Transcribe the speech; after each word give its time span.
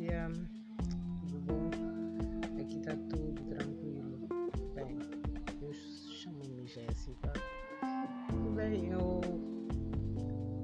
Flávia. 0.00 0.30
Tudo 1.20 1.40
bom? 1.40 1.70
Aqui 2.58 2.78
está 2.78 2.96
tudo 3.10 3.42
tranquilo. 3.44 4.28
Bem, 4.74 4.96
eu 5.60 5.72
chamo-me 5.72 6.66
Jéssica. 6.66 7.28
Tá? 7.28 8.34
Bem, 8.56 8.88
eu 8.88 9.20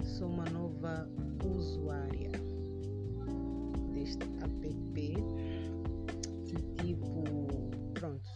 sou 0.03 0.29
uma 0.29 0.45
nova 0.46 1.07
usuária 1.45 2.30
deste 3.93 4.25
app. 4.43 4.67
E 6.46 6.82
tipo, 6.82 7.25
pronto. 7.93 8.30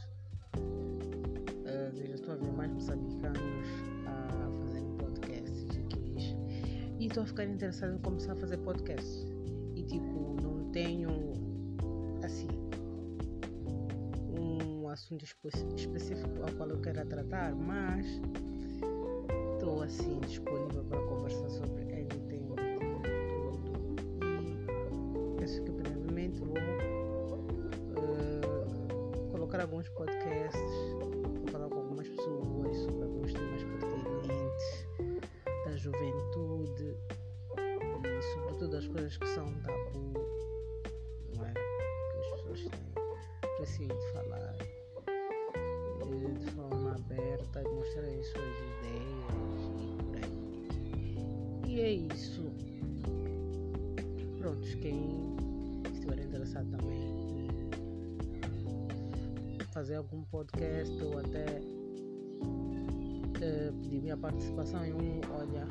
Ah, 1.64 1.90
uh, 1.92 1.96
já 1.96 2.14
estou 2.14 2.34
a 2.34 2.36
ver 2.36 2.52
mais 2.52 2.70
moçambicanos 2.72 3.66
a 4.06 4.50
fazer 4.62 4.82
podcasts 4.98 5.76
e 5.76 7.02
E 7.02 7.06
estou 7.06 7.22
a 7.22 7.26
ficar 7.26 7.44
interessado 7.44 7.94
em 7.94 7.98
começar 8.02 8.34
a 8.34 8.36
fazer 8.36 8.58
podcasts. 8.58 9.26
E 9.74 9.82
tipo, 9.84 10.36
não 10.42 10.59
tenho 10.72 11.08
assim 12.24 12.48
um 14.38 14.88
assunto 14.88 15.24
específico 15.24 16.42
ao 16.42 16.52
qual 16.52 16.68
eu 16.70 16.80
quero 16.80 17.04
tratar, 17.06 17.54
mas 17.54 18.06
estou 19.54 19.82
assim 19.82 20.20
disponível 20.20 20.84
para 20.84 21.00
conversar 21.06 21.48
sobre 21.50 21.82
anything, 21.92 22.46
tudo. 22.46 23.94
E 24.22 25.36
penso 25.38 25.62
que 25.64 25.72
primeiramente 25.72 26.40
vou 26.40 26.54
uh, 27.98 29.30
colocar 29.32 29.60
alguns 29.62 29.88
podcasts, 29.90 30.60
falar 31.50 31.68
com 31.68 31.78
algumas 31.78 32.08
pessoas 32.08 32.76
sobre 32.76 33.04
alguns 33.04 33.32
temas 33.32 33.64
pertinentes 33.64 34.86
da 35.64 35.76
juventude 35.76 36.96
e 38.04 38.22
sobretudo 38.34 38.76
as 38.76 38.86
coisas 38.86 39.16
que 39.16 39.26
são 39.28 39.52
tabu? 39.62 40.29
As 42.66 43.58
receio 43.60 43.88
de 43.88 44.12
falar 44.12 44.56
de 46.38 46.50
forma 46.52 46.92
aberta, 46.92 47.62
mostrarem 47.62 48.22
suas 48.22 48.56
ideias 48.58 49.30
e 51.66 51.80
é 51.80 51.92
isso. 51.92 52.42
Prontos, 54.38 54.74
quem 54.74 55.36
estiver 55.92 56.18
interessado 56.18 56.68
também 56.70 56.98
em 59.54 59.64
fazer 59.72 59.94
algum 59.94 60.22
podcast 60.24 61.02
ou 61.02 61.18
até 61.18 61.60
uh, 63.38 63.72
pedir 63.82 64.02
minha 64.02 64.16
participação 64.16 64.84
em 64.84 64.92
um, 64.92 65.20
olha, 65.32 65.66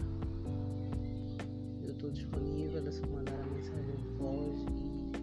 eu 1.83 1.91
estou 1.91 2.11
disponível, 2.11 2.87
é 2.87 2.91
só 2.91 3.05
mandar 3.07 3.39
a 3.41 3.45
mensagem 3.47 3.95
de 3.97 4.07
voz 4.17 4.57
e 4.71 5.18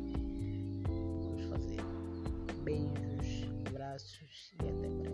Beijos, 2.67 3.49
abraços 3.69 4.53
e 4.61 4.69
até 4.69 4.89
breve. 4.89 5.06